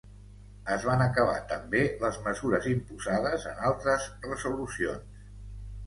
[0.75, 5.27] Es van acabar també les mesures imposades en altres resolucions.